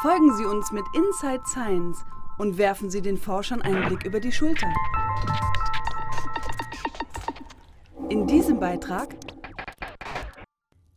Folgen 0.00 0.32
Sie 0.36 0.44
uns 0.44 0.70
mit 0.70 0.84
Inside 0.94 1.42
Science 1.44 2.04
und 2.38 2.56
werfen 2.56 2.88
Sie 2.88 3.02
den 3.02 3.18
Forschern 3.18 3.60
einen 3.62 3.88
Blick 3.88 4.04
über 4.04 4.20
die 4.20 4.30
Schulter. 4.30 4.72
In 8.08 8.28
diesem 8.28 8.60
Beitrag 8.60 9.16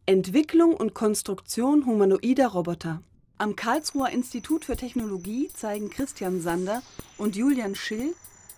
Entwicklung 0.06 0.76
und 0.76 0.94
Konstruktion 0.94 1.88
humanoider 1.88 2.50
Roboter. 2.50 3.02
Am 3.40 3.56
Karlsruher 3.56 4.12
Institut 4.12 4.66
für 4.66 4.78
Technologie 4.78 5.48
zeigen 5.52 5.90
Christian 5.90 6.40
Sander 6.40 6.84
und 7.18 7.36
Julian 7.36 7.74
Schill, 7.74 8.14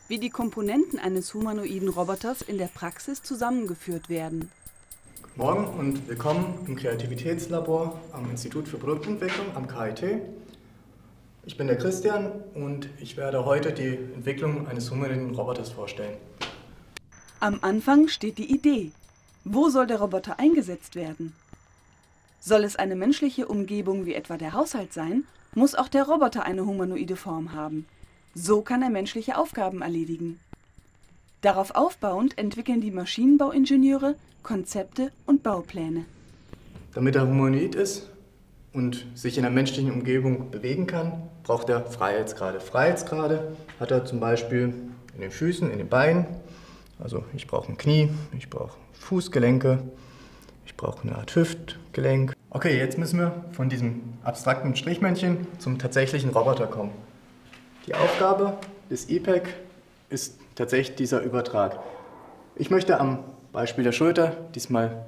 wie 0.10 0.18
die 0.18 0.30
Komponenten 0.30 1.00
eines 1.00 1.34
humanoiden 1.34 1.88
Roboters 1.88 2.42
in 2.42 2.58
der 2.58 2.68
Praxis 2.68 3.24
zusammengeführt 3.24 4.10
werden. 4.10 4.52
Morgen 5.36 5.66
und 5.80 6.08
willkommen 6.08 6.60
im 6.68 6.76
Kreativitätslabor 6.76 8.00
am 8.12 8.30
Institut 8.30 8.68
für 8.68 8.78
Produktentwicklung 8.78 9.48
am 9.56 9.68
KIT. 9.68 10.22
Ich 11.44 11.58
bin 11.58 11.66
der 11.66 11.76
Christian 11.76 12.32
und 12.54 12.88
ich 13.00 13.18
werde 13.18 13.44
heute 13.44 13.72
die 13.74 13.98
Entwicklung 14.14 14.68
eines 14.68 14.92
humanoiden 14.92 15.34
Roboters 15.34 15.72
vorstellen. 15.72 16.18
Am 17.40 17.58
Anfang 17.64 18.10
steht 18.10 18.38
die 18.38 18.54
Idee. 18.54 18.92
Wo 19.44 19.70
soll 19.70 19.88
der 19.88 20.02
Roboter 20.02 20.38
eingesetzt 20.38 20.96
werden? 20.96 21.34
Soll 22.40 22.64
es 22.64 22.76
eine 22.76 22.96
menschliche 22.96 23.48
Umgebung 23.48 24.06
wie 24.06 24.14
etwa 24.14 24.38
der 24.38 24.54
Haushalt 24.54 24.94
sein, 24.94 25.24
muss 25.56 25.74
auch 25.74 25.88
der 25.88 26.04
Roboter 26.04 26.44
eine 26.44 26.64
humanoide 26.64 27.16
Form 27.16 27.54
haben. 27.54 27.88
So 28.36 28.62
kann 28.62 28.84
er 28.84 28.92
menschliche 28.92 29.36
Aufgaben 29.36 29.82
erledigen. 29.82 30.40
Darauf 31.44 31.76
aufbauend 31.76 32.38
entwickeln 32.38 32.80
die 32.80 32.90
Maschinenbauingenieure 32.90 34.16
Konzepte 34.44 35.12
und 35.26 35.44
Baupläne. 35.44 36.06
Damit 36.94 37.18
er 37.18 37.28
humanoid 37.28 37.76
ist 37.76 38.10
und 38.72 39.06
sich 39.14 39.38
in 39.38 39.44
einer 39.44 39.54
menschlichen 39.54 39.92
Umgebung 39.92 40.52
bewegen 40.52 40.88
kann, 40.88 41.12
braucht 41.44 41.68
er 41.68 41.86
Freiheitsgrade. 41.86 42.62
Freiheitsgrade 42.62 43.58
hat 43.78 43.92
er 43.92 44.06
zum 44.06 44.22
Beispiel 44.22 44.74
in 45.16 45.20
den 45.20 45.32
Füßen, 45.32 45.70
in 45.70 45.80
den 45.80 45.90
Beinen. 45.90 46.28
Also 46.98 47.26
ich 47.36 47.46
brauche 47.46 47.70
ein 47.70 47.78
Knie, 47.78 48.10
ich 48.38 48.50
brauche 48.50 48.78
Fußgelenke, 48.94 49.80
ich 50.66 50.78
brauche 50.78 51.06
eine 51.06 51.18
Art 51.18 51.36
Hüftgelenk. 51.36 52.32
Okay, 52.52 52.78
jetzt 52.78 52.98
müssen 52.98 53.20
wir 53.20 53.44
von 53.52 53.68
diesem 53.68 54.14
abstrakten 54.24 54.78
Strichmännchen 54.78 55.46
zum 55.60 55.78
tatsächlichen 55.78 56.30
Roboter 56.30 56.68
kommen. 56.68 56.92
Die 57.86 57.96
Aufgabe 57.96 58.58
des 58.90 59.10
EPEC 59.10 59.54
ist 60.10 60.40
tatsächlich 60.56 60.96
dieser 60.96 61.22
Übertrag. 61.22 61.80
Ich 62.56 62.70
möchte 62.70 63.00
am 63.00 63.24
Beispiel 63.52 63.84
der 63.84 63.92
Schulter 63.92 64.38
diesmal 64.56 65.06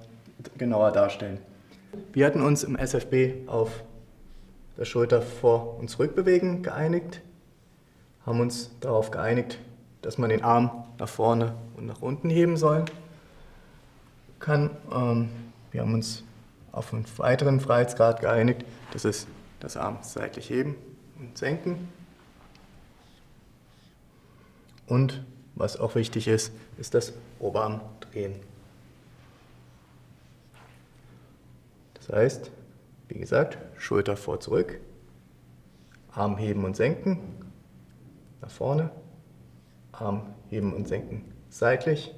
genauer 0.58 0.92
darstellen. 0.92 1.40
Wir 2.14 2.26
hatten 2.26 2.42
uns 2.42 2.64
im 2.64 2.76
SFB 2.76 3.48
auf 3.48 3.84
der 4.78 4.86
Schulter 4.86 5.22
vor 5.22 5.78
und 5.80 5.90
zurück 5.90 6.16
bewegen 6.16 6.62
geeinigt, 6.64 7.22
haben 8.26 8.40
uns 8.40 8.72
darauf 8.82 9.12
geeinigt, 9.12 9.60
dass 10.02 10.18
man 10.18 10.30
den 10.30 10.44
Arm 10.44 10.86
nach 11.00 11.08
vorne 11.08 11.54
und 11.78 11.86
nach 11.86 12.02
unten 12.02 12.30
heben 12.30 12.58
soll. 12.58 12.86
Kann. 14.40 14.70
Ähm, 14.92 15.30
wir 15.72 15.82
haben 15.82 15.94
uns 15.94 16.24
auf 16.72 16.94
einen 16.94 17.06
weiteren 17.18 17.60
Freiheitsgrad 17.60 18.22
geeinigt, 18.22 18.66
das 18.92 19.06
ist 19.06 19.28
das 19.60 19.78
Arm 19.78 19.98
seitlich 20.02 20.50
heben 20.50 20.76
und 21.20 21.38
senken. 21.38 21.88
Und 24.88 25.24
was 25.56 25.80
auch 25.80 25.96
wichtig 25.96 26.28
ist, 26.28 26.54
ist 26.78 26.94
das 26.94 27.14
Oberarm 27.40 27.82
drehen. 28.00 28.36
Das 31.94 32.10
heißt, 32.10 32.52
wie 33.08 33.20
gesagt, 33.20 33.58
Schulter 33.78 34.18
vor, 34.18 34.40
zurück, 34.40 34.80
Arm 36.12 36.38
heben 36.38 36.66
und 36.66 36.76
senken, 36.76 37.20
nach 38.42 38.52
vorne, 38.52 38.90
Arm 39.92 40.28
heben 40.50 40.74
und 40.74 40.88
senken 40.88 41.26
seitlich 41.50 42.14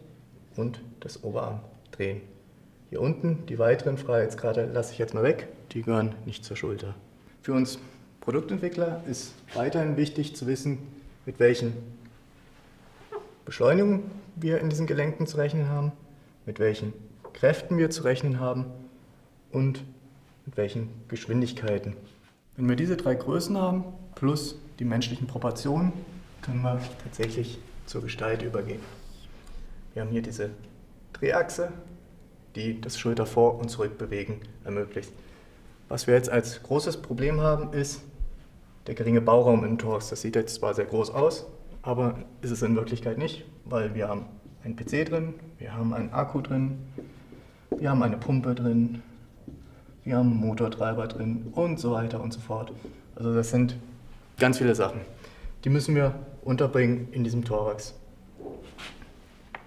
und 0.56 0.82
das 1.00 1.24
Oberarm 1.24 1.60
drehen. 1.92 2.22
Hier 2.90 3.02
unten 3.02 3.46
die 3.46 3.60
weiteren 3.60 3.98
Freiheitsgrade 3.98 4.66
lasse 4.66 4.94
ich 4.94 5.00
jetzt 5.00 5.14
mal 5.14 5.24
weg, 5.24 5.48
die 5.72 5.84
gehören 5.84 6.16
nicht 6.26 6.44
zur 6.44 6.58
Schulter. 6.58 6.96
Für 7.42 7.54
uns 7.54 7.80
Produktentwickler 8.22 9.04
ist 9.08 9.34
weiterhin 9.54 9.96
wichtig 9.96 10.36
zu 10.36 10.48
wissen, 10.48 10.80
mit 11.26 11.40
welchen 11.40 11.74
Beschleunigungen 13.48 14.12
wir 14.36 14.60
in 14.60 14.70
diesen 14.70 14.88
Gelenken 14.88 15.26
zu 15.26 15.38
rechnen 15.38 15.70
haben, 15.70 15.94
mit 16.46 16.60
welchen 16.60 16.92
Kräften 17.32 17.78
wir 17.78 17.90
zu 17.90 18.04
rechnen 18.04 18.42
haben 18.42 18.66
und 19.54 19.86
mit 20.46 20.58
welchen 20.58 20.90
Geschwindigkeiten. 21.08 21.96
Wenn 22.58 22.68
wir 22.68 22.76
diese 22.76 22.98
drei 22.98 23.16
Größen 23.16 23.58
haben, 23.58 23.86
plus 24.16 24.60
die 24.80 24.84
menschlichen 24.84 25.28
Proportionen, 25.28 25.94
können 26.42 26.62
wir 26.62 26.82
tatsächlich 27.02 27.58
zur 27.86 28.02
Gestalt 28.02 28.42
übergehen. 28.42 28.82
Wir 29.94 30.02
haben 30.02 30.12
hier 30.12 30.22
diese 30.22 30.50
Drehachse, 31.14 31.72
die 32.56 32.82
das 32.82 33.00
Schulter 33.00 33.26
vor 33.26 33.60
und 33.60 33.70
zurück 33.70 33.98
bewegen 33.98 34.42
ermöglicht. 34.66 35.14
Was 35.88 36.06
wir 36.06 36.16
jetzt 36.16 36.30
als 36.30 36.62
großes 36.64 36.98
Problem 36.98 37.40
haben, 37.40 37.72
ist 37.72 38.02
der 38.88 38.96
geringe 38.96 39.22
Bauraum 39.22 39.64
im 39.64 39.78
Torx. 39.78 40.10
Das 40.10 40.22
sieht 40.22 40.36
jetzt 40.36 40.56
zwar 40.56 40.74
sehr 40.74 40.86
groß 40.86 41.12
aus, 41.12 41.46
aber 41.88 42.16
ist 42.42 42.52
es 42.52 42.62
in 42.64 42.76
Wirklichkeit 42.76 43.18
nicht, 43.18 43.46
weil 43.64 43.96
wir 43.96 44.10
haben 44.10 44.26
einen 44.62 44.76
PC 44.76 45.06
drin, 45.06 45.36
wir 45.58 45.74
haben 45.74 45.94
einen 45.94 46.12
Akku 46.12 46.42
drin, 46.42 46.80
wir 47.78 47.90
haben 47.90 48.04
eine 48.04 48.18
Pumpe 48.18 48.54
drin, 48.56 49.02
wir 50.04 50.18
haben 50.18 50.32
einen 50.32 50.42
Motortreiber 50.42 51.08
drin 51.08 51.48
und 51.54 51.80
so 51.80 51.94
weiter 51.94 52.20
und 52.20 52.34
so 52.34 52.42
fort. 52.42 52.74
Also 53.16 53.34
das 53.34 53.52
sind 53.52 53.78
ganz 54.38 54.58
viele 54.58 54.76
Sachen. 54.76 55.00
Die 55.64 55.70
müssen 55.70 55.96
wir 55.96 56.14
unterbringen 56.44 57.08
in 57.14 57.24
diesem 57.24 57.46
Thorax. 57.46 57.96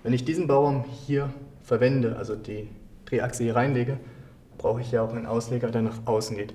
Wenn 0.02 0.12
ich 0.12 0.26
diesen 0.26 0.46
Baum 0.46 0.84
hier 1.06 1.32
verwende, 1.62 2.16
also 2.16 2.36
die 2.36 2.68
Drehachse 3.06 3.44
hier 3.44 3.56
reinlege, 3.56 3.98
brauche 4.58 4.82
ich 4.82 4.92
ja 4.92 5.00
auch 5.00 5.14
einen 5.14 5.24
Ausleger, 5.24 5.70
der 5.70 5.80
nach 5.80 6.06
außen 6.06 6.36
geht. 6.36 6.52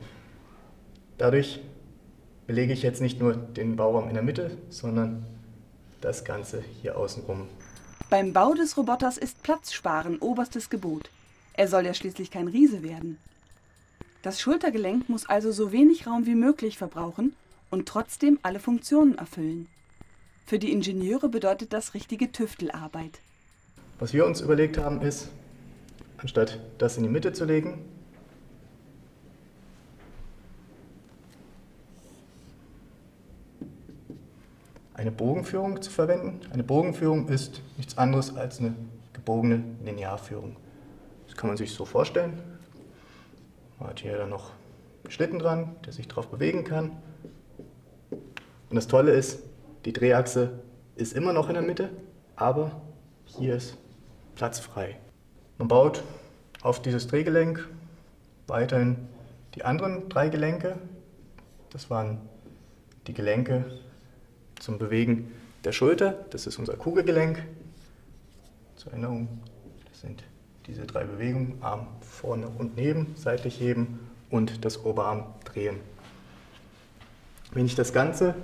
Dadurch 1.17 1.59
belege 2.45 2.71
ich 2.71 2.83
jetzt 2.83 3.01
nicht 3.01 3.19
nur 3.19 3.33
den 3.35 3.75
Bauraum 3.75 4.09
in 4.09 4.13
der 4.13 4.21
Mitte, 4.21 4.51
sondern 4.69 5.25
das 6.05 6.23
Ganze 6.23 6.63
hier 6.81 6.97
außenrum. 6.97 7.47
Beim 8.09 8.31
Bau 8.31 8.53
des 8.53 8.77
Roboters 8.77 9.17
ist 9.17 9.41
Platzsparen 9.43 10.19
oberstes 10.19 10.69
Gebot. 10.69 11.09
Er 11.53 11.67
soll 11.67 11.85
ja 11.85 11.93
schließlich 11.93 12.31
kein 12.31 12.47
Riese 12.47 12.83
werden. 12.83 13.17
Das 14.21 14.39
Schultergelenk 14.39 15.09
muss 15.09 15.27
also 15.27 15.51
so 15.51 15.71
wenig 15.71 16.07
Raum 16.07 16.25
wie 16.25 16.35
möglich 16.35 16.77
verbrauchen 16.77 17.35
und 17.69 17.87
trotzdem 17.87 18.39
alle 18.43 18.59
Funktionen 18.59 19.17
erfüllen. 19.17 19.67
Für 20.45 20.59
die 20.59 20.71
Ingenieure 20.71 21.29
bedeutet 21.29 21.73
das 21.73 21.93
richtige 21.95 22.31
Tüftelarbeit. 22.31 23.19
Was 23.97 24.13
wir 24.13 24.25
uns 24.25 24.41
überlegt 24.41 24.77
haben, 24.77 25.01
ist, 25.01 25.29
anstatt 26.17 26.59
das 26.77 26.97
in 26.97 27.03
die 27.03 27.09
Mitte 27.09 27.33
zu 27.33 27.45
legen, 27.45 27.83
eine 34.95 35.11
Bogenführung 35.11 35.81
zu 35.81 35.91
verwenden. 35.91 36.39
Eine 36.51 36.63
Bogenführung 36.63 37.27
ist 37.27 37.61
nichts 37.77 37.97
anderes 37.97 38.35
als 38.35 38.59
eine 38.59 38.73
gebogene 39.13 39.63
Linearführung. 39.83 40.55
Das 41.27 41.35
kann 41.35 41.49
man 41.49 41.57
sich 41.57 41.73
so 41.73 41.85
vorstellen. 41.85 42.41
Man 43.77 43.89
hat 43.89 43.99
hier 43.99 44.17
dann 44.17 44.29
noch 44.29 44.51
einen 45.03 45.11
Schlitten 45.11 45.39
dran, 45.39 45.75
der 45.85 45.91
sich 45.91 46.07
drauf 46.07 46.27
bewegen 46.27 46.63
kann. 46.63 46.91
Und 48.69 48.75
das 48.75 48.87
Tolle 48.87 49.11
ist, 49.11 49.39
die 49.83 49.91
Drehachse 49.93 50.59
ist 50.95 51.13
immer 51.13 51.33
noch 51.33 51.49
in 51.49 51.55
der 51.55 51.63
Mitte, 51.63 51.89
aber 52.37 52.71
hier 53.25 53.55
ist 53.55 53.77
Platz 54.35 54.59
frei. 54.59 54.97
Man 55.57 55.67
baut 55.67 56.03
auf 56.61 56.81
dieses 56.81 57.07
Drehgelenk 57.07 57.67
weiterhin 58.47 58.95
die 59.55 59.63
anderen 59.63 60.07
drei 60.09 60.29
Gelenke. 60.29 60.77
Das 61.69 61.89
waren 61.89 62.21
die 63.07 63.13
Gelenke 63.13 63.65
zum 64.59 64.77
Bewegen 64.77 65.31
der 65.63 65.71
Schulter. 65.71 66.25
Das 66.29 66.47
ist 66.47 66.57
unser 66.57 66.75
Kugelgelenk. 66.75 67.43
Zur 68.75 68.91
Erinnerung, 68.91 69.27
das 69.89 70.01
sind 70.01 70.23
diese 70.67 70.85
drei 70.85 71.03
Bewegungen, 71.03 71.57
Arm 71.61 71.87
vorne 72.01 72.47
und 72.47 72.75
neben, 72.75 73.13
seitlich 73.15 73.59
heben 73.59 73.99
und 74.29 74.65
das 74.65 74.83
Oberarm 74.83 75.25
drehen. 75.45 75.77
Wenn 77.51 77.65
ich 77.65 77.75
das 77.75 77.93
Ganze 77.93 78.35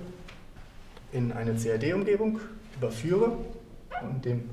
in 1.12 1.32
eine 1.32 1.54
CAD-Umgebung 1.54 2.40
überführe 2.76 3.36
und 4.02 4.24
dem 4.24 4.48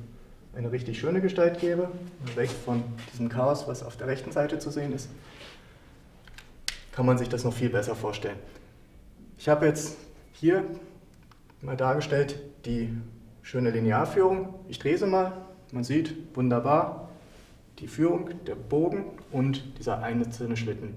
eine 0.56 0.72
richtig 0.72 1.00
schöne 1.00 1.22
Gestalt 1.22 1.60
gebe, 1.60 1.90
weg 2.36 2.50
von 2.50 2.84
diesem 3.14 3.30
Chaos, 3.30 3.68
was 3.68 3.84
auf 3.84 3.96
der 3.98 4.08
rechten 4.08 4.32
Seite 4.32 4.60
zu 4.60 4.72
sehen 4.72 4.94
ist, 4.94 5.10
kann 6.92 7.06
man 7.06 7.18
sich 7.18 7.30
das 7.30 7.44
noch 7.44 7.54
viel 7.54 7.70
besser 7.70 7.96
vorstellen. 7.96 8.38
Ich 9.38 9.48
habe 9.48 9.68
jetzt 9.68 9.96
hier 10.34 10.66
mal 11.62 11.78
dargestellt 11.78 12.40
die 12.66 12.90
schöne 13.42 13.72
Linearführung. 13.72 14.54
Ich 14.68 14.80
drehe 14.80 14.98
sie 14.98 15.08
mal, 15.08 15.34
man 15.72 15.84
sieht 15.84 16.16
wunderbar, 16.36 17.10
die 17.80 17.88
Führung, 17.88 18.30
der 18.46 18.56
Bogen 18.56 19.06
und 19.32 19.78
dieser 19.80 20.04
einzelne 20.04 20.58
Schlitten. 20.58 20.94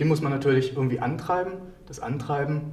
Den 0.00 0.08
muss 0.08 0.20
man 0.20 0.32
natürlich 0.32 0.76
irgendwie 0.76 1.00
antreiben. 1.00 1.54
Das 1.86 2.00
Antreiben 2.00 2.72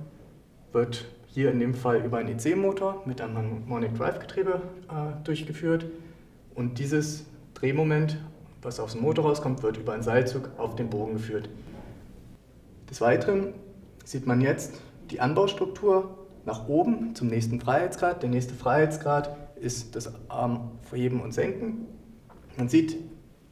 wird 0.72 1.06
hier 1.28 1.52
in 1.52 1.60
dem 1.60 1.74
Fall 1.74 2.04
über 2.04 2.18
einen 2.18 2.38
EC-Motor 2.38 3.04
mit 3.06 3.22
einem 3.22 3.36
Harmonic 3.36 3.96
Drive 3.96 4.20
Getriebe 4.20 4.62
äh, 4.90 5.24
durchgeführt. 5.24 5.86
Und 6.54 6.80
dieses 6.80 7.26
Drehmoment, 7.54 8.18
was 8.62 8.80
aus 8.80 8.94
dem 8.94 9.02
Motor 9.02 9.26
rauskommt, 9.26 9.64
wird 9.64 9.78
über 9.78 9.94
einen 9.94 10.04
Seilzug 10.04 10.50
auf 10.58 10.76
den 10.76 10.90
Bogen 10.90 11.14
geführt. 11.14 11.50
Des 12.90 13.02
Weiteren 13.02 13.54
sieht 14.04 14.28
man 14.28 14.42
jetzt 14.42 14.80
die 15.10 15.20
Anbaustruktur 15.20 16.25
nach 16.46 16.68
oben 16.68 17.16
zum 17.16 17.28
nächsten 17.28 17.60
Freiheitsgrad. 17.60 18.22
Der 18.22 18.30
nächste 18.30 18.54
Freiheitsgrad 18.54 19.36
ist 19.56 19.96
das 19.96 20.14
Armheben 20.30 21.22
und 21.22 21.34
Senken. 21.34 21.88
Man 22.58 22.70
sieht 22.70 22.98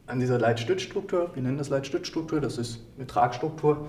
an 0.06 0.20
dieser 0.20 0.40
Leitstützstruktur, 0.40 1.32
wir 1.34 1.42
nennen 1.42 1.58
das 1.58 1.70
Leitstützstruktur, 1.70 2.42
das 2.42 2.58
ist 2.58 2.80
eine 2.98 3.08
Tragstruktur, 3.08 3.88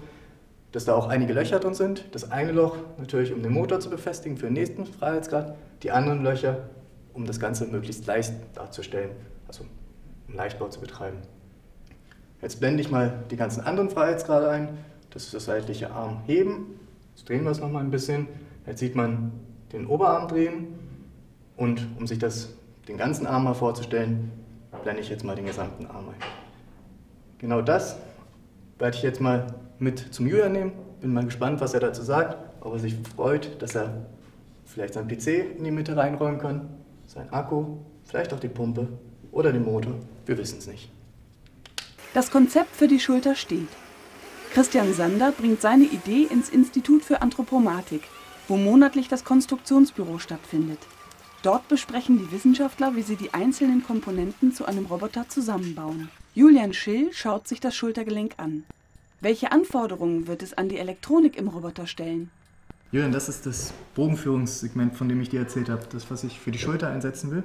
dass 0.73 0.85
da 0.85 0.95
auch 0.95 1.09
einige 1.09 1.33
Löcher 1.33 1.61
drin 1.61 1.75
sind. 1.75 2.05
Das 2.13 2.31
eine 2.31 2.53
Loch 2.53 2.77
natürlich, 2.99 3.33
um 3.33 3.43
den 3.43 3.53
Motor 3.53 3.81
zu 3.81 3.91
befestigen 3.91 4.37
für 4.37 4.47
den 4.47 4.55
nächsten 4.55 4.87
Freiheitsgrad, 4.87 5.57
die 5.83 5.91
anderen 5.91 6.23
Löcher, 6.23 6.69
um 7.13 7.27
das 7.27 7.39
Ganze 7.39 7.67
möglichst 7.67 8.07
leicht 8.07 8.33
darzustellen, 8.55 9.11
also 9.47 9.65
um 10.29 10.35
Leichtbau 10.35 10.69
zu 10.69 10.81
betreiben. 10.81 11.19
Jetzt 12.43 12.61
blende 12.61 12.81
ich 12.81 12.91
mal 12.91 13.25
die 13.31 13.37
ganzen 13.37 13.63
anderen 13.63 13.91
Freiheitsgrade 13.91 14.49
ein. 14.51 14.69
Das 15.11 15.25
ist 15.25 15.35
das 15.35 15.45
seitliche 15.45 15.91
Armheben. 15.91 16.79
Jetzt 17.15 17.29
drehen 17.29 17.45
wir 17.45 17.51
es 17.51 17.61
nochmal 17.61 17.85
ein 17.85 17.91
bisschen. 17.91 18.27
Jetzt 18.67 18.81
sieht 18.81 18.95
man 18.95 19.33
den 19.73 19.87
Oberarm 19.87 20.29
drehen 20.29 20.79
und 21.57 21.87
um 21.99 22.07
sich 22.07 22.19
das, 22.19 22.55
den 22.89 22.97
ganzen 22.97 23.27
Arm 23.27 23.45
mal 23.45 23.55
vorzustellen, 23.55 24.31
blende 24.83 25.03
ich 25.03 25.09
jetzt 25.09 25.25
mal 25.25 25.37
den 25.37 25.47
gesamten 25.47 25.87
Arm 25.87 26.09
ein. 26.09 26.15
Genau 27.39 27.61
das 27.61 27.97
werde 28.79 28.97
ich 28.97 29.03
jetzt 29.03 29.21
mal 29.21 29.55
mit 29.79 30.15
zum 30.15 30.27
Julian 30.27 30.53
nehmen. 30.53 30.73
Bin 31.01 31.13
mal 31.13 31.25
gespannt, 31.25 31.61
was 31.61 31.75
er 31.75 31.81
dazu 31.81 32.03
sagt, 32.03 32.37
ob 32.61 32.73
er 32.75 32.79
sich 32.79 32.95
freut, 33.15 33.61
dass 33.61 33.75
er 33.75 34.07
vielleicht 34.65 34.95
sein 34.95 35.09
PC 35.09 35.57
in 35.59 35.65
die 35.65 35.71
Mitte 35.71 35.97
reinräumen 35.97 36.41
kann, 36.41 36.69
sein 37.07 37.31
Akku, 37.33 37.79
vielleicht 38.05 38.33
auch 38.33 38.41
die 38.41 38.49
Pumpe 38.49 38.89
oder 39.31 39.53
den 39.53 39.65
Motor. 39.65 39.95
Wir 40.27 40.39
wissen 40.39 40.59
es 40.59 40.67
nicht. 40.67 40.91
Das 42.15 42.31
Konzept 42.31 42.75
für 42.75 42.89
die 42.89 43.01
Schulter 43.01 43.35
steht. 43.35 43.69
Christian 44.53 44.95
Sander 44.95 45.33
bringt 45.33 45.61
seine 45.61 45.85
Idee 45.85 46.29
ins 46.31 46.49
Institut 46.49 47.03
für 47.03 47.21
Anthropomatik, 47.23 48.03
wo 48.49 48.57
monatlich 48.57 49.09
das 49.09 49.25
Konstruktionsbüro 49.25 50.19
stattfindet. 50.19 50.79
Dort 51.43 51.69
besprechen 51.69 52.19
die 52.19 52.33
Wissenschaftler, 52.33 52.97
wie 52.97 53.03
sie 53.03 53.17
die 53.17 53.35
einzelnen 53.35 53.85
Komponenten 53.85 54.55
zu 54.55 54.65
einem 54.65 54.87
Roboter 54.87 55.29
zusammenbauen. 55.29 56.09
Julian 56.35 56.73
Schill 56.73 57.13
schaut 57.13 57.47
sich 57.47 57.61
das 57.61 57.75
Schultergelenk 57.75 58.35
an. 58.39 58.65
Welche 59.21 59.53
Anforderungen 59.53 60.27
wird 60.27 60.43
es 60.43 60.55
an 60.55 60.69
die 60.69 60.79
Elektronik 60.79 61.37
im 61.37 61.49
Roboter 61.49 61.87
stellen? 61.87 62.31
Julian, 62.93 63.13
das 63.13 63.29
ist 63.29 63.45
das 63.47 63.73
Bogenführungssegment, 63.95 64.95
von 64.95 65.09
dem 65.09 65.21
ich 65.21 65.29
dir 65.29 65.41
erzählt 65.41 65.69
habe, 65.69 65.85
das, 65.91 66.11
was 66.11 66.25
ich 66.25 66.39
für 66.39 66.51
die 66.51 66.59
Schulter 66.59 66.89
einsetzen 66.89 67.31
will. 67.31 67.43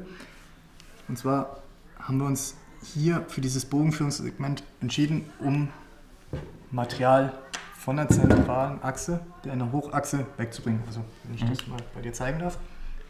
Und 1.08 1.18
zwar 1.18 1.64
haben 2.00 2.20
wir 2.20 2.26
uns 2.26 2.56
hier 2.84 3.26
für 3.28 3.42
dieses 3.42 3.66
Bogenführungssegment 3.66 4.64
entschieden, 4.80 5.30
um 5.40 5.70
Material 6.72 7.34
von 7.90 7.96
der 7.96 8.08
zentralen 8.08 8.84
Achse, 8.84 9.20
der 9.44 9.54
in 9.54 9.58
der 9.58 9.72
Hochachse, 9.72 10.28
wegzubringen. 10.38 10.84
Also, 10.86 11.04
wenn 11.24 11.34
ich 11.34 11.44
mhm. 11.44 11.50
das 11.50 11.66
mal 11.66 11.80
bei 11.96 12.02
dir 12.02 12.14
zeigen 12.14 12.38
darf 12.38 12.60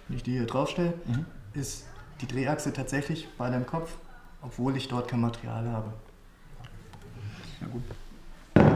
wenn 0.08 0.16
ich 0.16 0.24
die 0.24 0.31
hier 0.31 0.46
draufstelle, 0.46 0.94
mhm. 1.06 1.26
ist 1.54 1.86
die 2.22 2.28
Drehachse 2.28 2.72
tatsächlich 2.72 3.28
bei 3.38 3.50
deinem 3.50 3.66
Kopf, 3.66 3.98
obwohl 4.42 4.78
ich 4.78 4.88
dort 4.88 5.10
kein 5.10 5.20
Material 5.20 5.68
habe. 5.68 5.92
Ja, 7.60 7.68
gut. 7.68 7.84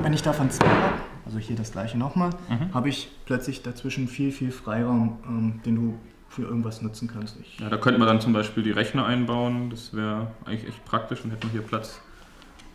Wenn 0.03 0.11
ich 0.11 0.21
davon 0.21 0.51
zwei 0.51 0.67
habe, 0.67 0.95
also 1.25 1.39
hier 1.39 1.55
das 1.55 1.71
gleiche 1.71 1.97
nochmal, 1.97 2.31
mhm. 2.49 2.73
habe 2.73 2.89
ich 2.89 3.09
plötzlich 3.23 3.63
dazwischen 3.63 4.09
viel, 4.09 4.33
viel 4.33 4.51
Freiraum, 4.51 5.19
ähm, 5.25 5.61
den 5.65 5.75
du 5.75 5.99
für 6.27 6.41
irgendwas 6.41 6.81
nutzen 6.81 7.07
kannst. 7.07 7.39
Ich 7.39 7.59
ja, 7.59 7.69
da 7.69 7.77
könnte 7.77 7.97
man 7.97 8.09
dann 8.09 8.19
zum 8.19 8.33
Beispiel 8.33 8.61
die 8.61 8.71
Rechner 8.71 9.05
einbauen, 9.05 9.69
das 9.69 9.93
wäre 9.93 10.31
eigentlich 10.43 10.67
echt 10.67 10.83
praktisch 10.83 11.23
und 11.23 11.31
hätten 11.31 11.49
hier 11.51 11.61
Platz 11.61 12.01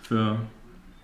für 0.01 0.39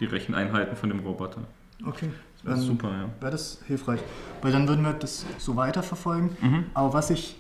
die 0.00 0.06
Recheneinheiten 0.06 0.74
von 0.74 0.88
dem 0.88 1.00
Roboter. 1.00 1.42
Okay. 1.86 2.10
Das 2.44 2.60
ist 2.60 2.66
super, 2.66 2.90
ja. 2.90 3.08
Wäre 3.20 3.32
das 3.32 3.60
hilfreich. 3.66 4.00
Weil 4.42 4.52
dann 4.52 4.68
würden 4.68 4.84
wir 4.84 4.92
das 4.92 5.24
so 5.38 5.56
weiterverfolgen. 5.56 6.36
Mhm. 6.42 6.64
Aber 6.74 6.92
was 6.92 7.10
ich 7.10 7.36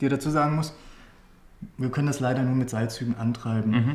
dir 0.00 0.10
dazu 0.10 0.30
sagen 0.30 0.54
muss, 0.54 0.74
wir 1.76 1.90
können 1.90 2.06
das 2.06 2.20
leider 2.20 2.42
nur 2.42 2.54
mit 2.54 2.70
Seilzügen 2.70 3.16
antreiben. 3.16 3.70
Mhm. 3.70 3.94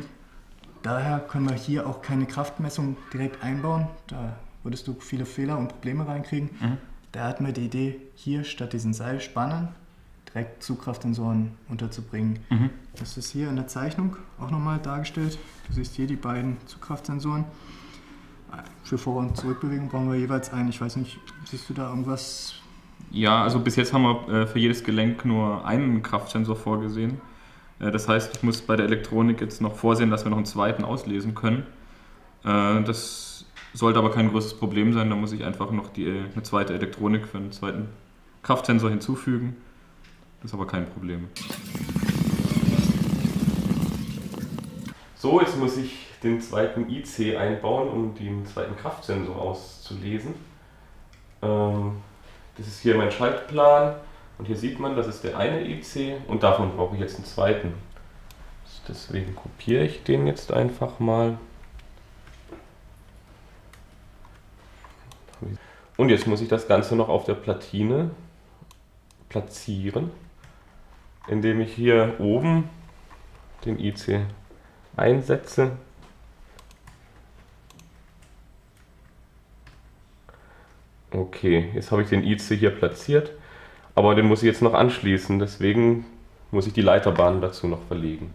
Daher 0.82 1.20
können 1.20 1.48
wir 1.48 1.56
hier 1.56 1.86
auch 1.86 2.02
keine 2.02 2.26
Kraftmessung 2.26 2.96
direkt 3.12 3.42
einbauen. 3.42 3.86
Da 4.06 4.36
würdest 4.62 4.86
du 4.86 4.96
viele 5.00 5.24
Fehler 5.24 5.56
und 5.58 5.68
Probleme 5.68 6.06
reinkriegen. 6.06 6.50
Mhm. 6.60 6.76
Da 7.12 7.26
hatten 7.26 7.44
wir 7.44 7.52
die 7.52 7.64
Idee, 7.64 8.00
hier 8.14 8.44
statt 8.44 8.72
diesen 8.72 8.92
Seilspannen 8.94 9.68
direkt 10.28 10.62
Zugkraftsensoren 10.62 11.52
unterzubringen. 11.68 12.38
Mhm. 12.50 12.70
Das 12.96 13.16
ist 13.16 13.30
hier 13.30 13.48
in 13.48 13.56
der 13.56 13.66
Zeichnung 13.66 14.16
auch 14.38 14.50
nochmal 14.50 14.78
dargestellt. 14.78 15.38
Du 15.66 15.72
siehst 15.72 15.94
hier 15.94 16.06
die 16.06 16.16
beiden 16.16 16.56
Zugkraftsensoren. 16.66 17.44
Für 18.84 18.98
Vor- 18.98 19.16
und 19.16 19.36
Zurückbewegung 19.36 19.88
brauchen 19.88 20.10
wir 20.10 20.18
jeweils 20.18 20.52
einen. 20.52 20.68
Ich 20.68 20.80
weiß 20.80 20.96
nicht, 20.96 21.18
siehst 21.44 21.68
du 21.70 21.74
da 21.74 21.88
irgendwas 21.90 22.60
ja, 23.10 23.42
also 23.42 23.58
bis 23.58 23.76
jetzt 23.76 23.92
haben 23.92 24.02
wir 24.02 24.28
äh, 24.28 24.46
für 24.46 24.58
jedes 24.58 24.84
Gelenk 24.84 25.24
nur 25.24 25.64
einen 25.64 26.02
Kraftsensor 26.02 26.54
vorgesehen. 26.54 27.20
Äh, 27.80 27.90
das 27.90 28.08
heißt, 28.08 28.36
ich 28.36 28.42
muss 28.42 28.62
bei 28.62 28.76
der 28.76 28.86
Elektronik 28.86 29.40
jetzt 29.40 29.60
noch 29.60 29.74
vorsehen, 29.74 30.10
dass 30.10 30.24
wir 30.24 30.30
noch 30.30 30.36
einen 30.36 30.46
zweiten 30.46 30.84
auslesen 30.84 31.34
können. 31.34 31.66
Äh, 32.44 32.82
das 32.82 33.46
sollte 33.72 33.98
aber 33.98 34.12
kein 34.12 34.30
größeres 34.30 34.56
Problem 34.58 34.92
sein. 34.92 35.10
Da 35.10 35.16
muss 35.16 35.32
ich 35.32 35.44
einfach 35.44 35.72
noch 35.72 35.88
die, 35.88 36.06
eine 36.06 36.42
zweite 36.42 36.72
Elektronik 36.74 37.26
für 37.26 37.38
einen 37.38 37.50
zweiten 37.52 37.88
Kraftsensor 38.42 38.90
hinzufügen. 38.90 39.56
Das 40.40 40.52
ist 40.52 40.54
aber 40.54 40.66
kein 40.66 40.86
Problem. 40.86 41.28
So, 45.16 45.40
jetzt 45.40 45.58
muss 45.58 45.76
ich 45.76 46.06
den 46.22 46.40
zweiten 46.40 46.88
IC 46.90 47.36
einbauen, 47.36 47.88
um 47.88 48.14
den 48.14 48.44
zweiten 48.46 48.76
Kraftsensor 48.76 49.36
auszulesen. 49.36 50.34
Ähm, 51.42 51.96
das 52.56 52.66
ist 52.66 52.80
hier 52.80 52.96
mein 52.96 53.10
Schaltplan 53.10 53.94
und 54.38 54.46
hier 54.46 54.56
sieht 54.56 54.78
man, 54.78 54.96
das 54.96 55.06
ist 55.06 55.24
der 55.24 55.38
eine 55.38 55.66
IC 55.66 56.16
und 56.28 56.42
davon 56.42 56.76
brauche 56.76 56.94
ich 56.94 57.00
jetzt 57.00 57.16
einen 57.16 57.24
zweiten. 57.24 57.74
Deswegen 58.88 59.36
kopiere 59.36 59.84
ich 59.84 60.02
den 60.02 60.26
jetzt 60.26 60.52
einfach 60.52 60.98
mal. 60.98 61.38
Und 65.96 66.08
jetzt 66.08 66.26
muss 66.26 66.40
ich 66.40 66.48
das 66.48 66.66
Ganze 66.66 66.96
noch 66.96 67.08
auf 67.08 67.24
der 67.24 67.34
Platine 67.34 68.10
platzieren, 69.28 70.10
indem 71.28 71.60
ich 71.60 71.72
hier 71.72 72.14
oben 72.18 72.68
den 73.64 73.78
IC 73.78 74.22
einsetze 74.96 75.72
Okay, 81.12 81.70
jetzt 81.74 81.90
habe 81.90 82.02
ich 82.02 82.08
den 82.08 82.22
IC 82.22 82.40
hier 82.40 82.70
platziert, 82.70 83.32
aber 83.96 84.14
den 84.14 84.26
muss 84.26 84.42
ich 84.42 84.46
jetzt 84.46 84.62
noch 84.62 84.74
anschließen, 84.74 85.40
deswegen 85.40 86.06
muss 86.52 86.68
ich 86.68 86.72
die 86.72 86.82
Leiterbahnen 86.82 87.40
dazu 87.40 87.66
noch 87.66 87.82
verlegen. 87.88 88.32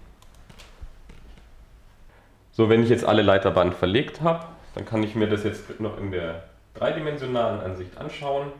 So, 2.51 2.70
wenn 2.70 2.84
ich 2.84 2.89
jetzt 2.89 3.05
alle 3.05 3.22
Leiterbahnen 3.22 3.74
verlegt 3.74 4.22
habe, 4.22 4.46
dann 4.75 4.86
kann 4.86 5.03
ich 5.03 5.15
mir 5.15 5.27
das 5.27 5.44
jetzt 5.44 5.79
noch 5.79 5.98
in 5.98 6.12
der 6.12 6.44
dreidimensionalen 6.74 7.62
Ansicht 7.62 7.98
anschauen. 7.98 8.51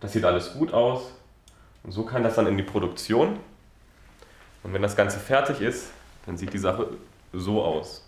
Das 0.00 0.12
sieht 0.12 0.24
alles 0.24 0.54
gut 0.54 0.72
aus. 0.72 1.12
Und 1.82 1.92
so 1.92 2.04
kann 2.04 2.22
das 2.22 2.34
dann 2.34 2.46
in 2.46 2.56
die 2.56 2.62
Produktion. 2.62 3.38
Und 4.62 4.72
wenn 4.72 4.82
das 4.82 4.96
Ganze 4.96 5.18
fertig 5.18 5.60
ist, 5.60 5.90
dann 6.26 6.36
sieht 6.36 6.52
die 6.52 6.58
Sache 6.58 6.88
so 7.32 7.62
aus. 7.62 8.06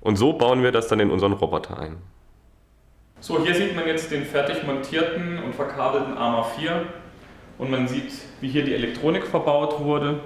Und 0.00 0.16
so 0.16 0.32
bauen 0.32 0.62
wir 0.62 0.72
das 0.72 0.88
dann 0.88 0.98
in 0.98 1.10
unseren 1.10 1.32
Roboter 1.32 1.78
ein. 1.78 1.96
So, 3.20 3.40
hier 3.44 3.54
sieht 3.54 3.76
man 3.76 3.86
jetzt 3.86 4.10
den 4.10 4.24
fertig 4.24 4.64
montierten 4.64 5.38
und 5.38 5.54
verkabelten 5.54 6.18
AMA 6.18 6.42
4 6.42 6.86
und 7.58 7.70
man 7.70 7.86
sieht, 7.86 8.12
wie 8.40 8.48
hier 8.48 8.64
die 8.64 8.74
Elektronik 8.74 9.24
verbaut 9.24 9.78
wurde. 9.78 10.18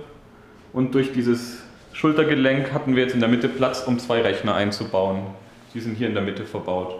Und 0.73 0.95
durch 0.95 1.13
dieses 1.13 1.63
Schultergelenk 1.93 2.73
hatten 2.73 2.97
wir 2.97 3.03
jetzt 3.03 3.13
in 3.13 3.21
der 3.21 3.29
Mitte 3.29 3.51
Platz, 3.51 3.83
um 3.83 3.99
zwei 3.99 4.23
Rechner 4.23 4.55
einzubauen. 4.55 5.27
Die 5.75 5.81
sind 5.81 5.97
hier 5.97 6.09
in 6.09 6.15
der 6.15 6.23
Mitte 6.23 6.47
verbaut. 6.47 6.99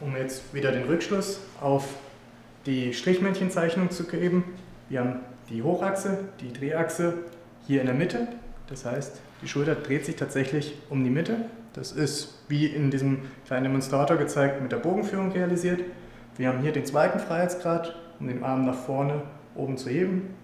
Um 0.00 0.16
jetzt 0.16 0.52
wieder 0.52 0.72
den 0.72 0.84
Rückschluss 0.84 1.40
auf 1.60 1.84
die 2.66 2.92
Strichmännchenzeichnung 2.92 3.90
zu 3.90 4.04
geben. 4.04 4.44
Wir 4.88 5.00
haben 5.00 5.20
die 5.48 5.62
Hochachse, 5.62 6.18
die 6.40 6.52
Drehachse 6.52 7.14
hier 7.66 7.80
in 7.80 7.86
der 7.86 7.94
Mitte. 7.94 8.28
Das 8.66 8.84
heißt, 8.84 9.20
die 9.42 9.48
Schulter 9.48 9.74
dreht 9.74 10.04
sich 10.04 10.16
tatsächlich 10.16 10.74
um 10.90 11.04
die 11.04 11.10
Mitte. 11.10 11.46
Das 11.72 11.92
ist 11.92 12.42
wie 12.48 12.66
in 12.66 12.90
diesem 12.90 13.22
kleinen 13.46 13.64
Demonstrator 13.64 14.16
gezeigt 14.16 14.60
mit 14.62 14.72
der 14.72 14.78
Bogenführung 14.78 15.32
realisiert. 15.32 15.80
Wir 16.36 16.48
haben 16.48 16.60
hier 16.60 16.72
den 16.72 16.84
zweiten 16.84 17.18
Freiheitsgrad 17.18 17.94
um 18.18 18.28
den 18.28 18.42
Arm 18.42 18.64
nach 18.64 18.74
vorne 18.74 19.22
oben 19.54 19.76
zu 19.76 19.90
heben. 19.90 20.34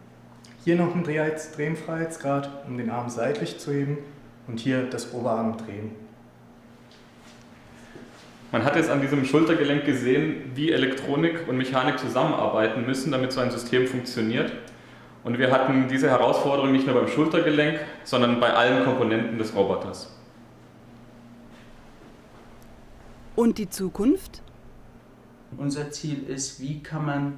Hier 0.64 0.76
noch 0.76 0.94
ein 0.94 1.04
Drehfreiheitsgrad, 1.04 2.66
um 2.66 2.76
den 2.76 2.90
Arm 2.90 3.08
seitlich 3.08 3.58
zu 3.58 3.72
heben 3.72 3.98
und 4.46 4.60
hier 4.60 4.84
das 4.84 5.12
Oberarm 5.12 5.56
drehen. 5.56 6.01
Man 8.52 8.64
hat 8.64 8.76
jetzt 8.76 8.90
an 8.90 9.00
diesem 9.00 9.24
Schultergelenk 9.24 9.86
gesehen, 9.86 10.52
wie 10.54 10.72
Elektronik 10.72 11.48
und 11.48 11.56
Mechanik 11.56 11.98
zusammenarbeiten 11.98 12.84
müssen, 12.84 13.10
damit 13.10 13.32
so 13.32 13.40
ein 13.40 13.50
System 13.50 13.86
funktioniert. 13.86 14.52
Und 15.24 15.38
wir 15.38 15.50
hatten 15.50 15.88
diese 15.88 16.10
Herausforderung 16.10 16.70
nicht 16.70 16.86
nur 16.86 16.94
beim 16.94 17.08
Schultergelenk, 17.08 17.80
sondern 18.04 18.40
bei 18.40 18.52
allen 18.52 18.84
Komponenten 18.84 19.38
des 19.38 19.54
Roboters. 19.54 20.14
Und 23.36 23.56
die 23.56 23.70
Zukunft? 23.70 24.42
Unser 25.56 25.90
Ziel 25.90 26.24
ist, 26.28 26.60
wie 26.60 26.82
kann 26.82 27.06
man 27.06 27.32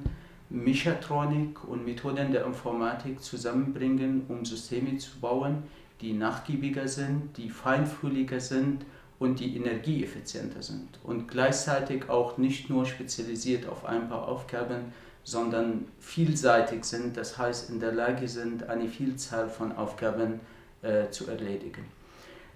Mechatronik 0.49 1.63
und 1.63 1.85
Methoden 1.85 2.33
der 2.33 2.45
Informatik 2.45 3.23
zusammenbringen, 3.23 4.25
um 4.27 4.43
Systeme 4.43 4.97
zu 4.97 5.17
bauen, 5.21 5.63
die 6.01 6.11
nachgiebiger 6.11 6.89
sind, 6.89 7.37
die 7.37 7.49
feinfühliger 7.49 8.41
sind 8.41 8.85
und 9.19 9.39
die 9.39 9.55
energieeffizienter 9.55 10.61
sind. 10.61 10.99
Und 11.03 11.27
gleichzeitig 11.27 12.09
auch 12.09 12.37
nicht 12.37 12.69
nur 12.69 12.85
spezialisiert 12.85 13.67
auf 13.67 13.85
ein 13.85 14.09
paar 14.09 14.27
Aufgaben, 14.27 14.93
sondern 15.23 15.85
vielseitig 15.99 16.85
sind, 16.85 17.17
das 17.17 17.37
heißt 17.37 17.69
in 17.69 17.79
der 17.79 17.91
Lage 17.91 18.27
sind, 18.27 18.69
eine 18.69 18.87
Vielzahl 18.87 19.49
von 19.49 19.71
Aufgaben 19.71 20.39
äh, 20.81 21.09
zu 21.09 21.27
erledigen. 21.27 21.85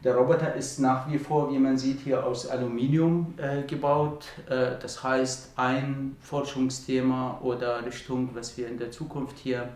Der 0.04 0.16
Roboter 0.16 0.56
ist 0.56 0.80
nach 0.80 1.12
wie 1.12 1.18
vor, 1.18 1.52
wie 1.52 1.60
man 1.60 1.78
sieht, 1.78 2.00
hier 2.00 2.26
aus 2.26 2.48
Aluminium 2.48 3.34
äh, 3.36 3.64
gebaut. 3.64 4.28
Äh, 4.48 4.78
das 4.82 5.04
heißt, 5.04 5.54
ein 5.58 6.16
Forschungsthema 6.22 7.40
oder 7.42 7.86
Richtung, 7.86 8.30
was 8.34 8.58
wir 8.58 8.70
in 8.70 8.78
der 8.78 8.92
Zukunft 8.92 9.38
hier 9.40 9.68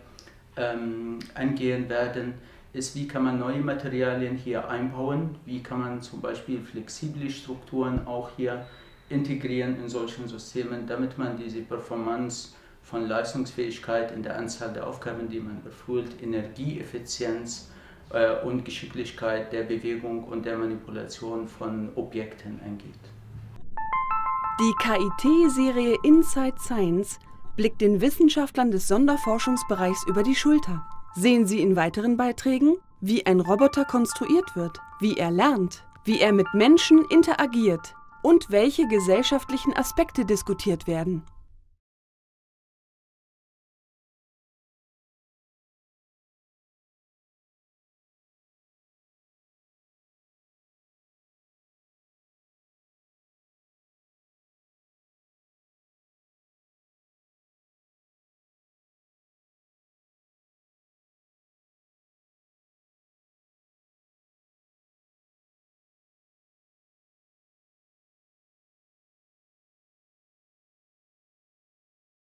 ähm, 0.56 1.18
angehen 1.34 1.90
werden, 1.90 2.34
ist, 2.74 2.94
wie 2.94 3.08
kann 3.08 3.24
man 3.24 3.38
neue 3.38 3.60
Materialien 3.60 4.36
hier 4.36 4.68
einbauen, 4.68 5.36
wie 5.46 5.62
kann 5.62 5.80
man 5.80 6.02
zum 6.02 6.20
Beispiel 6.20 6.60
flexible 6.60 7.30
Strukturen 7.30 8.06
auch 8.06 8.30
hier 8.36 8.66
integrieren 9.08 9.76
in 9.82 9.88
solchen 9.88 10.28
Systemen, 10.28 10.86
damit 10.86 11.16
man 11.16 11.38
diese 11.38 11.62
Performance 11.62 12.50
von 12.82 13.08
Leistungsfähigkeit 13.08 14.12
in 14.12 14.22
der 14.22 14.36
Anzahl 14.36 14.72
der 14.72 14.86
Aufgaben, 14.86 15.30
die 15.30 15.40
man 15.40 15.64
erfüllt, 15.64 16.22
Energieeffizienz, 16.22 17.70
äh, 18.10 18.40
und 18.44 18.64
Geschicklichkeit 18.64 19.52
der 19.52 19.64
Bewegung 19.64 20.24
und 20.24 20.44
der 20.44 20.56
Manipulation 20.56 21.48
von 21.48 21.90
Objekten 21.96 22.60
angeht. 22.64 22.94
Die 24.60 24.72
KIT-Serie 24.78 25.96
Inside 26.04 26.56
Science 26.60 27.18
blickt 27.56 27.80
den 27.80 28.00
Wissenschaftlern 28.00 28.70
des 28.70 28.86
Sonderforschungsbereichs 28.86 30.06
über 30.06 30.22
die 30.22 30.36
Schulter. 30.36 30.86
Sehen 31.16 31.46
Sie 31.46 31.60
in 31.60 31.76
weiteren 31.76 32.16
Beiträgen, 32.16 32.76
wie 33.00 33.24
ein 33.24 33.40
Roboter 33.40 33.84
konstruiert 33.84 34.56
wird, 34.56 34.80
wie 34.98 35.16
er 35.16 35.30
lernt, 35.30 35.84
wie 36.04 36.20
er 36.20 36.32
mit 36.32 36.52
Menschen 36.54 37.04
interagiert 37.08 37.94
und 38.22 38.50
welche 38.50 38.88
gesellschaftlichen 38.88 39.76
Aspekte 39.76 40.24
diskutiert 40.24 40.86
werden. 40.86 41.22